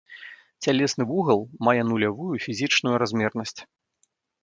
[0.65, 3.59] Цялесны вугал мае нулявую фізічную размернасць.